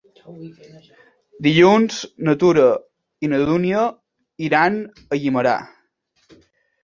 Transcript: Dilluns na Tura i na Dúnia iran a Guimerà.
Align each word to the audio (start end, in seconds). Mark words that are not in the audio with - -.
Dilluns 1.47 1.99
na 2.29 2.33
Tura 2.43 2.65
i 3.27 3.29
na 3.33 3.41
Dúnia 3.51 3.83
iran 4.49 4.79
a 5.17 5.19
Guimerà. 5.25 5.53